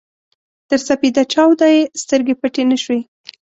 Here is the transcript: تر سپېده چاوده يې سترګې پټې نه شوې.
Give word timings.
تر 0.69 0.79
سپېده 0.87 1.23
چاوده 1.33 1.67
يې 1.75 1.81
سترګې 2.01 2.35
پټې 2.41 2.63
نه 2.71 2.77
شوې. 2.83 2.99